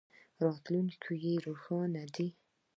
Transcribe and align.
او 0.39 0.47
راتلونکی 0.53 1.13
یې 1.25 1.33
روښانه 1.45 2.03
دی. 2.15 2.27